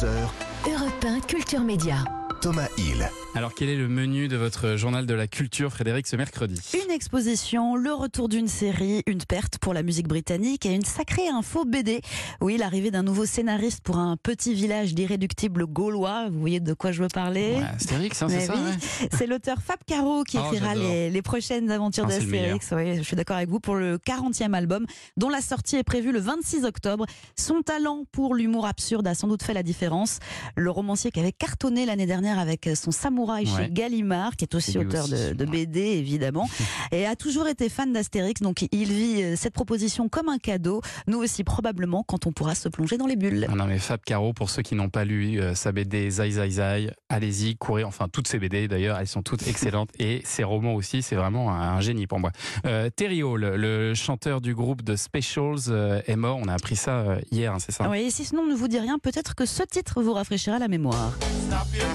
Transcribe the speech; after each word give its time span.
11h, 0.00 0.30
Europe 0.66 1.04
1 1.04 1.20
Culture 1.28 1.60
Média. 1.60 2.04
Thomas 2.40 2.70
Hill. 2.78 3.19
Alors 3.36 3.54
quel 3.54 3.68
est 3.68 3.76
le 3.76 3.88
menu 3.88 4.26
de 4.26 4.36
votre 4.36 4.74
journal 4.76 5.06
de 5.06 5.14
la 5.14 5.28
culture, 5.28 5.70
Frédéric, 5.70 6.06
ce 6.08 6.16
mercredi? 6.16 6.60
Une 6.84 6.90
exposition, 6.90 7.76
le 7.76 7.92
retour 7.92 8.28
d'une 8.28 8.48
série, 8.48 9.02
une 9.06 9.22
perte 9.22 9.56
pour 9.58 9.72
la 9.72 9.84
musique 9.84 10.08
britannique 10.08 10.66
et 10.66 10.74
une 10.74 10.84
sacrée 10.84 11.28
info 11.28 11.64
BD. 11.64 12.00
Oui, 12.40 12.56
l'arrivée 12.58 12.90
d'un 12.90 13.04
nouveau 13.04 13.24
scénariste 13.26 13.82
pour 13.82 13.98
un 13.98 14.16
petit 14.16 14.52
village 14.52 14.94
d'irréductibles 14.94 15.64
gaulois. 15.66 16.28
Vous 16.28 16.40
voyez 16.40 16.58
de 16.58 16.74
quoi 16.74 16.90
je 16.90 17.02
veux 17.02 17.08
parler? 17.08 17.54
Ouais, 17.54 17.62
Astérix, 17.76 18.20
hein, 18.20 18.26
c'est 18.28 18.40
ça 18.40 18.54
oui, 18.56 18.62
ouais. 18.62 19.08
C'est 19.16 19.26
l'auteur 19.28 19.58
Fab 19.62 19.78
Caro 19.86 20.24
qui 20.24 20.36
Oh, 20.36 20.42
écrira 20.52 20.74
les, 20.74 21.08
les 21.08 21.22
prochaines 21.22 21.70
aventures 21.70 22.06
le 22.06 22.14
d'Astérix. 22.18 22.72
Oui, 22.76 22.96
je 22.96 23.02
suis 23.02 23.16
d'accord 23.16 23.36
avec 23.36 23.48
vous 23.48 23.60
pour 23.60 23.76
le 23.76 23.96
40e 23.98 24.54
album 24.54 24.86
dont 25.16 25.28
la 25.28 25.40
sortie 25.40 25.76
est 25.76 25.84
prévue 25.84 26.10
le 26.12 26.20
26 26.20 26.64
octobre. 26.64 27.06
Son 27.36 27.62
talent 27.62 28.04
pour 28.10 28.34
l'humour 28.34 28.66
absurde 28.66 29.06
a 29.06 29.14
sans 29.14 29.28
doute 29.28 29.44
fait 29.44 29.54
la 29.54 29.62
différence. 29.62 30.18
Le 30.56 30.70
romancier 30.70 31.12
qui 31.12 31.20
avait 31.20 31.32
cartonné 31.32 31.86
l'année 31.86 32.06
dernière 32.06 32.38
avec 32.40 32.68
son 32.74 32.90
Samouraï 32.90 33.19
Ouais. 33.20 33.44
chez 33.44 33.70
Gallimard, 33.70 34.36
qui 34.36 34.44
est 34.44 34.54
aussi 34.54 34.78
auteur 34.78 35.08
de, 35.08 35.14
aussi, 35.14 35.34
de. 35.34 35.44
BD 35.44 35.80
évidemment, 35.80 36.48
et 36.92 37.06
a 37.06 37.16
toujours 37.16 37.48
été 37.48 37.68
fan 37.68 37.92
d'Astérix. 37.92 38.40
Donc 38.40 38.66
il 38.72 38.92
vit 38.92 39.22
euh, 39.22 39.36
cette 39.36 39.54
proposition 39.54 40.08
comme 40.08 40.28
un 40.28 40.38
cadeau. 40.38 40.80
Nous 41.06 41.18
aussi 41.18 41.44
probablement 41.44 42.02
quand 42.02 42.26
on 42.26 42.32
pourra 42.32 42.54
se 42.54 42.68
plonger 42.68 42.98
dans 42.98 43.06
les 43.06 43.16
bulles. 43.16 43.46
Ah 43.50 43.54
non 43.54 43.66
mais 43.66 43.78
Fab 43.78 44.00
Caro, 44.04 44.32
pour 44.32 44.50
ceux 44.50 44.62
qui 44.62 44.74
n'ont 44.74 44.90
pas 44.90 45.04
lu 45.04 45.40
euh, 45.40 45.54
sa 45.54 45.72
BD 45.72 46.10
Zai 46.10 46.30
Zai 46.30 46.50
Zai, 46.50 46.90
allez-y, 47.08 47.56
courez, 47.56 47.84
enfin 47.84 48.08
toutes 48.08 48.28
ses 48.28 48.38
BD 48.38 48.68
d'ailleurs, 48.68 48.98
elles 48.98 49.06
sont 49.08 49.22
toutes 49.22 49.46
excellentes 49.48 49.90
et 49.98 50.22
ses 50.24 50.44
romans 50.44 50.74
aussi, 50.74 51.02
c'est 51.02 51.16
vraiment 51.16 51.52
un, 51.52 51.76
un 51.76 51.80
génie 51.80 52.06
pour 52.06 52.20
moi. 52.20 52.30
Euh, 52.66 52.90
Terry 52.90 53.22
Hall, 53.22 53.40
le 53.40 53.94
chanteur 53.94 54.40
du 54.40 54.54
groupe 54.54 54.84
The 54.84 54.96
Specials, 54.96 55.68
euh, 55.68 56.00
est 56.06 56.16
mort, 56.16 56.38
on 56.42 56.48
a 56.48 56.54
appris 56.54 56.76
ça 56.76 56.98
euh, 56.98 57.20
hier, 57.30 57.52
hein, 57.52 57.58
c'est 57.58 57.72
ça? 57.72 57.88
Oui, 57.88 58.00
et 58.00 58.10
si 58.10 58.24
ce 58.24 58.34
nom 58.34 58.46
ne 58.46 58.54
vous 58.54 58.68
dit 58.68 58.78
rien, 58.78 58.98
peut-être 58.98 59.34
que 59.34 59.46
ce 59.46 59.62
titre 59.62 60.02
vous 60.02 60.12
rafraîchira 60.12 60.58
la 60.58 60.68
mémoire. 60.68 61.12
Stop 61.48 61.66
your 61.74 61.86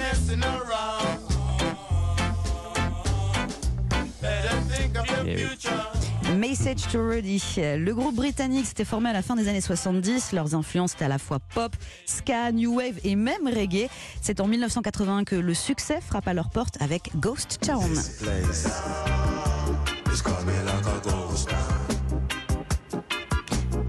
Eh 5.27 5.35
oui. 5.35 6.35
Message 6.37 6.87
to 6.91 6.99
Rudy. 6.99 7.41
Le 7.57 7.91
groupe 7.93 8.15
britannique 8.15 8.65
s'était 8.65 8.85
formé 8.85 9.09
à 9.09 9.13
la 9.13 9.21
fin 9.21 9.35
des 9.35 9.47
années 9.47 9.61
70. 9.61 10.33
Leurs 10.33 10.55
influences 10.55 10.93
étaient 10.93 11.05
à 11.05 11.09
la 11.09 11.17
fois 11.17 11.39
pop, 11.53 11.75
ska, 12.05 12.51
new 12.51 12.75
wave 12.75 12.99
et 13.03 13.15
même 13.15 13.47
reggae. 13.47 13.87
C'est 14.21 14.39
en 14.39 14.47
1981 14.47 15.23
que 15.23 15.35
le 15.35 15.53
succès 15.53 15.99
frappe 16.01 16.27
à 16.27 16.33
leur 16.33 16.49
porte 16.49 16.81
avec 16.81 17.11
Ghost 17.15 17.59
Town. 17.61 17.91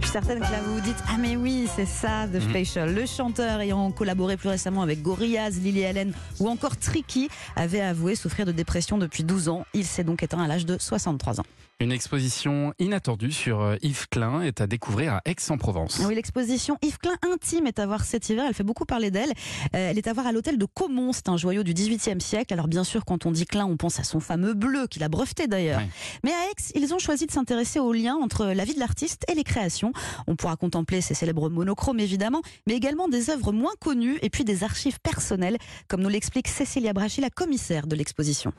Suis 0.07 0.13
certaine 0.13 0.39
que 0.39 0.53
là 0.53 0.61
vous 0.63 0.75
vous 0.75 0.81
dites 0.81 1.03
Ah, 1.09 1.17
mais 1.19 1.35
oui, 1.35 1.67
c'est 1.75 1.87
ça, 1.87 2.29
The 2.33 2.41
Special. 2.41 2.95
Le 2.95 3.07
chanteur 3.07 3.61
ayant 3.61 3.91
collaboré 3.91 4.37
plus 4.37 4.49
récemment 4.49 4.83
avec 4.83 5.03
Gorillaz, 5.03 5.59
Lily 5.61 5.85
Allen 5.85 6.13
ou 6.39 6.49
encore 6.49 6.77
Tricky 6.77 7.29
avait 7.57 7.81
avoué 7.81 8.15
souffrir 8.15 8.47
de 8.47 8.53
dépression 8.53 8.99
depuis 8.99 9.25
12 9.25 9.49
ans. 9.49 9.67
Il 9.75 9.85
s'est 9.85 10.05
donc 10.05 10.23
éteint 10.23 10.41
à 10.41 10.47
l'âge 10.47 10.65
de 10.65 10.77
63 10.79 11.41
ans. 11.41 11.47
Une 11.79 11.93
exposition 11.93 12.73
inattendue 12.79 13.33
sur 13.33 13.61
euh, 13.61 13.77
Yves 13.83 14.09
Klein 14.09 14.41
est 14.41 14.63
à 14.63 14.67
découvrir 14.67 15.13
à 15.13 15.21
Aix-en-Provence. 15.27 16.01
Oui, 16.07 16.15
l'exposition 16.15 16.79
Yves 16.81 16.97
Klein 16.97 17.19
intime 17.31 17.67
est 17.67 17.79
à 17.79 17.85
voir 17.85 18.07
cet 18.07 18.31
hiver. 18.31 18.47
Elle 18.49 18.55
fait 18.55 18.63
beaucoup 18.65 18.87
parler 18.87 19.11
d'elle. 19.11 19.29
Euh, 19.75 19.91
elle 19.91 19.99
est 19.99 20.07
à 20.07 20.15
voir 20.15 20.27
à 20.27 20.33
l'hôtel 20.33 20.57
de 20.57 20.65
Caumont. 20.65 21.13
C'est 21.13 21.29
un 21.29 21.37
joyau 21.37 21.65
du 21.65 21.75
XVIIIe 21.75 22.23
siècle. 22.23 22.55
Alors 22.55 22.67
bien 22.67 22.83
sûr, 22.83 23.05
quand 23.05 23.27
on 23.27 23.31
dit 23.31 23.45
Klein, 23.45 23.67
on 23.67 23.77
pense 23.77 24.01
à 24.01 24.05
son 24.05 24.21
fameux 24.21 24.55
bleu 24.55 24.87
qu'il 24.87 25.03
a 25.03 25.11
breveté 25.11 25.49
d'ailleurs. 25.49 25.83
Mais 26.25 26.31
à 26.31 26.51
Aix, 26.51 26.73
ils 26.77 26.95
ont 26.95 26.99
choisi 26.99 27.27
de 27.27 27.31
s'intéresser 27.31 27.79
au 27.79 27.93
lien 27.93 28.15
entre 28.15 28.47
la 28.47 28.65
vie 28.65 28.75
de 28.75 28.81
l'artiste 28.81 29.27
et 29.31 29.35
les 29.35 29.45
créations. 29.45 29.93
On 30.27 30.37
pourra 30.37 30.57
contempler 30.57 31.01
ses 31.01 31.15
célèbres 31.15 31.49
monochromes 31.49 32.01
évidemment, 32.01 32.43
mais 32.67 32.75
également 32.75 33.09
des 33.09 33.31
œuvres 33.31 33.53
moins 33.53 33.75
connues 33.81 34.19
et 34.23 34.31
puis 34.31 34.45
des 34.45 34.65
archives 34.65 35.01
personnelles, 35.01 35.59
comme 35.89 36.03
nous 36.03 36.09
l'explique 36.09 36.49
Cécilia 36.49 36.93
Brachy, 36.93 37.21
la 37.21 37.31
commissaire 37.31 37.87
de 37.87 37.97
l'exposition. 37.97 38.53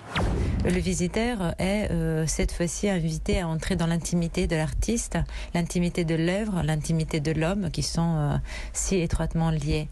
Le 0.66 0.80
visiteur 0.80 1.54
est 1.60 1.92
euh, 1.92 2.26
cette 2.28 2.52
fois-ci 2.52 2.90
invité 2.90 3.40
à 3.40 3.47
entrer 3.47 3.76
dans 3.76 3.88
l'intimité 3.88 4.47
de 4.47 4.56
l'artiste, 4.56 5.18
l'intimité 5.53 6.03
de 6.03 6.16
l'œuvre, 6.16 6.62
l'intimité 6.64 7.20
de 7.20 7.31
l'homme 7.31 7.70
qui 7.72 7.84
sont 7.84 8.16
euh, 8.18 8.38
si 8.74 8.97
étroitement 8.97 9.50
liés. 9.50 9.90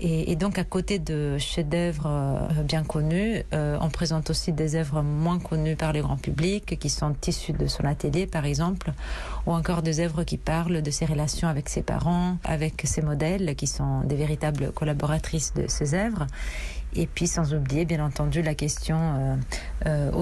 Et, 0.00 0.34
donc 0.36 0.58
à 0.58 0.64
côté 0.64 0.98
de 0.98 1.38
chefs-d'œuvre 1.38 2.06
euh, 2.06 2.62
bien 2.62 2.82
connus, 2.82 3.42
euh, 3.52 3.78
on 3.80 3.90
présente 3.90 4.28
aussi 4.30 4.52
des 4.52 4.74
œuvres 4.74 5.02
moins 5.02 5.38
connues 5.38 5.76
par 5.76 5.92
le 5.92 6.02
grand 6.02 6.16
public, 6.16 6.78
qui 6.78 6.90
sont 6.90 7.14
issues 7.26 7.52
de 7.52 7.66
son 7.66 7.84
atelier 7.84 8.26
par 8.26 8.44
exemple, 8.44 8.92
ou 9.46 9.52
encore 9.52 9.82
des 9.82 10.00
œuvres 10.00 10.24
qui 10.24 10.36
parlent 10.36 10.82
de 10.82 10.90
ses 10.90 11.04
relations 11.04 11.48
avec 11.48 11.68
ses 11.68 11.82
parents, 11.82 12.38
avec 12.44 12.82
ses 12.84 13.02
modèles, 13.02 13.54
qui 13.54 13.66
sont 13.66 14.00
des 14.00 14.16
véritables 14.16 14.72
collaboratrices 14.72 15.54
de 15.54 15.66
ses 15.68 15.94
œuvres. 15.94 16.26
Et 16.96 17.06
puis 17.06 17.26
sans 17.26 17.54
oublier 17.54 17.84
bien 17.84 18.04
entendu 18.04 18.42
la 18.42 18.54
question 18.54 18.98
euh, 18.98 19.36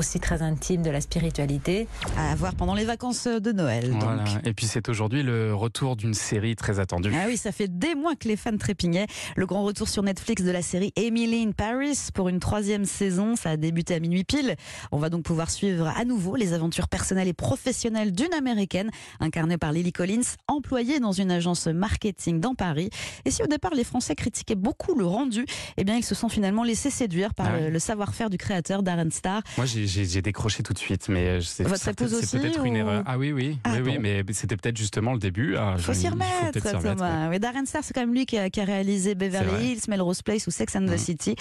aussi 0.02 0.18
très 0.18 0.42
intime 0.42 0.82
de 0.82 0.90
la 0.90 1.00
spiritualité. 1.00 1.86
À 2.18 2.34
voir 2.34 2.56
pendant 2.56 2.74
les 2.74 2.84
vacances 2.84 3.28
de 3.28 3.52
Noël. 3.52 3.88
donc. 3.90 4.02
Voilà. 4.02 4.24
Et 4.44 4.52
puis 4.52 4.66
c'est 4.66 4.88
aujourd'hui 4.88 5.22
le 5.22 5.54
retour 5.54 5.94
d'une 5.94 6.12
série 6.12 6.56
très 6.56 6.80
attendue. 6.80 7.12
Ah 7.14 7.26
oui, 7.28 7.36
ça 7.36 7.52
fait 7.52 7.68
des 7.68 7.94
mois 7.94 8.16
que 8.16 8.26
les 8.26 8.36
fans 8.36 8.56
trépignaient. 8.58 9.06
Le 9.36 9.46
grand 9.46 9.62
retour 9.62 9.88
sur 9.88 10.02
Netflix 10.02 10.42
de 10.42 10.50
la 10.50 10.60
série 10.60 10.92
Emily 10.96 11.44
in 11.44 11.52
Paris 11.52 11.96
pour 12.14 12.28
une 12.28 12.40
troisième 12.40 12.84
saison. 12.84 13.36
Ça 13.36 13.50
a 13.50 13.56
débuté 13.56 13.94
à 13.94 14.00
minuit 14.00 14.24
pile. 14.24 14.56
On 14.90 14.98
va 14.98 15.08
donc 15.08 15.22
pouvoir 15.22 15.50
suivre 15.50 15.86
à 15.96 16.04
nouveau 16.04 16.34
les 16.34 16.52
aventures 16.52 16.88
personnelles 16.88 17.28
et 17.28 17.32
professionnelles 17.32 18.10
d'une 18.10 18.34
américaine 18.34 18.90
incarnée 19.20 19.56
par 19.56 19.70
Lily 19.70 19.92
Collins, 19.92 20.22
employée 20.48 20.98
dans 20.98 21.12
une 21.12 21.30
agence 21.30 21.68
marketing 21.68 22.40
dans 22.40 22.56
Paris. 22.56 22.90
Et 23.24 23.30
si 23.30 23.40
au 23.42 23.46
départ 23.46 23.72
les 23.74 23.84
Français 23.84 24.16
critiquaient 24.16 24.56
beaucoup 24.56 24.96
le 24.98 25.06
rendu, 25.06 25.46
eh 25.76 25.84
bien 25.84 25.96
ils 25.96 26.04
se 26.04 26.16
sont 26.16 26.28
finalement 26.28 26.64
laissés 26.64 26.90
séduire 26.90 27.34
par 27.34 27.46
Ah 27.48 27.52
ouais. 27.54 27.60
le, 27.66 27.70
le 27.70 27.78
savoir-faire 27.78 28.30
du 28.30 28.36
créateur 28.38 28.82
Darren 28.82 29.10
Star. 29.10 29.42
Moi 29.56 29.66
j'ai- 29.66 29.86
j'ai 30.04 30.22
décroché 30.22 30.62
tout 30.62 30.72
de 30.72 30.78
suite, 30.78 31.08
mais 31.08 31.26
euh, 31.26 31.40
c'est 31.40 31.64
peut-être- 31.64 32.64
une 32.64 32.74
ou- 32.74 32.76
erreur. 32.78 33.02
Ah 33.06 33.18
oui, 33.18 33.32
oui, 33.32 33.58
Ah 33.64 33.74
oui, 33.84 33.98
mais 34.00 34.22
c'était 34.32 34.56
peut-être 34.56 34.76
justement 34.76 35.12
le 35.12 35.18
début. 35.18 35.56
Ah, 35.56 35.74
Il 35.76 35.82
faut 35.82 35.92
s'y 35.94 36.06
faut 36.06 36.12
remettre, 36.12 37.02
ouais. 37.02 37.28
Mais 37.30 37.38
Darren 37.38 37.64
Star, 37.66 37.82
c'est 37.84 37.92
quand 37.94 38.00
même 38.00 38.14
lui 38.14 38.26
qui 38.26 38.38
a, 38.38 38.50
qui 38.50 38.60
a 38.60 38.64
réalisé 38.64 39.14
Beverly. 39.14 39.72
Hills, 39.72 39.80
Melrose 39.88 40.22
Place 40.22 40.46
ou 40.46 40.50
Sex 40.50 40.74
and 40.76 40.86
the 40.86 40.90
Mhm. 40.92 40.98
City. 40.98 41.36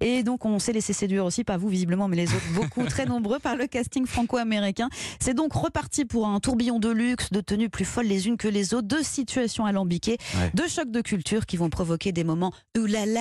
Et 0.00 0.22
donc, 0.22 0.44
on 0.44 0.58
s'est 0.58 0.72
laissé 0.72 0.92
séduire 0.92 1.24
aussi, 1.24 1.44
pas 1.44 1.56
vous 1.56 1.68
visiblement, 1.68 2.08
mais 2.08 2.16
les 2.16 2.28
autres, 2.28 2.52
beaucoup, 2.54 2.84
très 2.84 3.06
nombreux, 3.06 3.38
par 3.38 3.56
le 3.56 3.66
casting 3.66 4.06
franco-américain. 4.06 4.88
C'est 5.20 5.34
donc 5.34 5.52
reparti 5.52 6.04
pour 6.04 6.26
un 6.26 6.40
tourbillon 6.40 6.78
de 6.78 6.90
luxe, 6.90 7.30
de 7.30 7.40
tenues 7.40 7.68
plus 7.70 7.84
folles 7.84 8.06
les 8.06 8.26
unes 8.26 8.36
que 8.36 8.48
les 8.48 8.74
autres, 8.74 8.88
de 8.88 9.02
situations 9.02 9.64
alambiquées, 9.66 10.18
Ouais. 10.36 10.50
de 10.54 10.68
chocs 10.68 10.90
de 10.90 11.00
culture 11.00 11.46
qui 11.46 11.56
vont 11.56 11.70
provoquer 11.70 12.12
des 12.12 12.24
moments 12.24 12.52
oulala. 12.78 13.20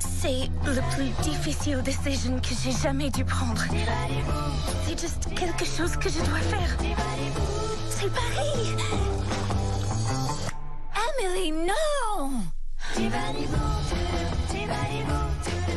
C'est 0.00 0.48
le 0.66 0.80
plus 0.94 1.30
difficile 1.30 1.82
décision 1.84 2.38
que 2.40 2.48
j'ai 2.64 2.72
jamais 2.82 3.10
dû 3.10 3.24
prendre. 3.24 3.62
C'est 4.86 5.00
juste 5.00 5.34
quelque 5.34 5.64
chose 5.64 5.96
que 5.96 6.08
je 6.08 6.18
dois 6.18 6.40
faire. 6.40 6.76
C'est 7.90 8.12
Paris. 8.12 8.76
Emily, 11.20 11.52
non 11.52 12.42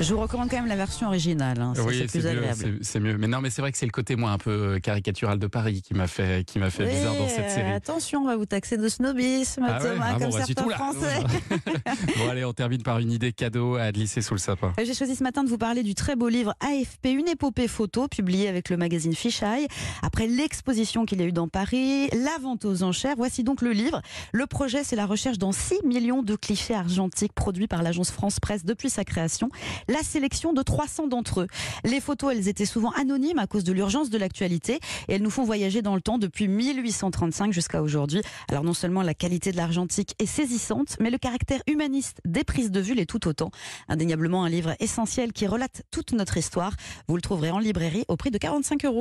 Je 0.01 0.13
vous 0.13 0.19
recommande 0.19 0.49
quand 0.49 0.57
même 0.57 0.67
la 0.67 0.75
version 0.75 1.07
originale. 1.07 1.59
hein. 1.61 1.73
C'est 1.75 1.83
plus 2.07 2.19
mieux, 2.23 2.27
agréable. 2.29 2.77
c'est- 2.81 2.99
mieux. 2.99 3.17
Mais 3.17 3.27
non, 3.27 3.39
mais 3.41 3.49
c'est 3.49 3.61
vrai 3.61 3.71
que 3.71 3.77
c'est 3.77 3.85
le 3.85 3.91
côté 3.91 4.15
moi 4.15 4.31
un 4.31 4.37
peu 4.37 4.49
euh, 4.75 4.79
caricatural 4.79 5.37
de 5.39 5.47
Paris 5.47 5.81
qui 5.81 5.93
m'a 5.93 6.07
fait 6.07 6.43
qui 6.45 6.59
m'a 6.59 6.69
fait 6.69 6.85
bizarre 6.85 7.15
dans 7.15 7.27
cette 7.27 7.39
Ouais, 7.45 7.49
série. 7.49 7.71
Attention, 7.71 8.21
on 8.21 8.25
va 8.25 8.35
vous 8.35 8.45
taxer 8.45 8.77
de 8.77 8.87
snobisme, 8.89 9.63
Ah 9.67 9.81
ouais 9.81 9.89
Thomas, 9.91 10.05
Ah 10.09 10.13
bon, 10.19 10.29
comme 10.29 10.39
bah, 10.39 10.45
certains 10.45 10.69
Français. 10.69 11.23
bon 12.17 12.29
allez, 12.29 12.45
on 12.45 12.53
termine 12.53 12.81
par 12.83 12.99
une 12.99 13.11
idée 13.11 13.31
cadeau 13.31 13.75
à 13.75 13.91
glisser 13.91 14.21
sous 14.21 14.33
le 14.33 14.39
sapin. 14.39 14.73
J'ai 14.83 14.93
choisi 14.93 15.15
ce 15.15 15.23
matin 15.23 15.43
de 15.43 15.49
vous 15.49 15.57
parler 15.57 15.83
du 15.83 15.95
très 15.95 16.15
beau 16.15 16.29
livre 16.29 16.53
AFP, 16.61 17.05
une 17.07 17.27
épopée 17.27 17.67
photo, 17.67 18.07
publié 18.07 18.47
avec 18.47 18.69
le 18.69 18.77
magazine 18.77 19.13
Fisheye. 19.13 19.67
Après 20.01 20.27
l'exposition 20.27 21.05
qu'il 21.05 21.19
y 21.19 21.23
a 21.23 21.27
eu 21.27 21.31
dans 21.31 21.47
Paris, 21.47 22.09
la 22.09 22.37
vente 22.41 22.65
aux 22.65 22.83
enchères, 22.83 23.15
voici 23.17 23.43
donc 23.43 23.61
le 23.61 23.71
livre. 23.71 24.01
Le 24.33 24.47
projet, 24.47 24.83
c'est 24.83 24.95
la 24.95 25.05
recherche 25.05 25.37
dans 25.37 25.51
6 25.51 25.79
millions 25.85 26.23
de 26.23 26.35
clichés 26.35 26.73
argentiques 26.73 27.33
produits 27.33 27.67
par 27.67 27.83
l'agence 27.83 28.11
France 28.11 28.39
Presse 28.39 28.65
depuis 28.65 28.89
sa 28.89 29.03
création. 29.03 29.49
La 29.91 30.03
sélection 30.03 30.53
de 30.53 30.61
300 30.61 31.07
d'entre 31.07 31.41
eux. 31.41 31.47
Les 31.83 31.99
photos, 31.99 32.31
elles 32.31 32.47
étaient 32.47 32.65
souvent 32.65 32.91
anonymes 32.91 33.39
à 33.39 33.47
cause 33.47 33.65
de 33.65 33.73
l'urgence 33.73 34.09
de 34.09 34.17
l'actualité 34.17 34.79
et 35.09 35.15
elles 35.15 35.21
nous 35.21 35.29
font 35.29 35.43
voyager 35.43 35.81
dans 35.81 35.95
le 35.95 36.01
temps 36.01 36.17
depuis 36.17 36.47
1835 36.47 37.51
jusqu'à 37.51 37.81
aujourd'hui. 37.81 38.21
Alors 38.47 38.63
non 38.63 38.73
seulement 38.73 39.01
la 39.01 39.13
qualité 39.13 39.51
de 39.51 39.57
l'argentique 39.57 40.15
est 40.17 40.27
saisissante, 40.27 40.95
mais 41.01 41.09
le 41.09 41.17
caractère 41.17 41.59
humaniste 41.67 42.21
des 42.23 42.45
prises 42.45 42.71
de 42.71 42.79
vue 42.79 42.93
l'est 42.93 43.05
tout 43.05 43.27
autant. 43.27 43.51
Indéniablement 43.89 44.45
un 44.45 44.49
livre 44.49 44.75
essentiel 44.79 45.33
qui 45.33 45.45
relate 45.45 45.81
toute 45.91 46.13
notre 46.13 46.37
histoire. 46.37 46.73
Vous 47.09 47.17
le 47.17 47.21
trouverez 47.21 47.51
en 47.51 47.59
librairie 47.59 48.05
au 48.07 48.15
prix 48.15 48.31
de 48.31 48.37
45 48.37 48.85
euros. 48.85 48.99